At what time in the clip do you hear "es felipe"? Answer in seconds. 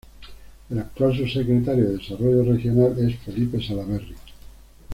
3.07-3.61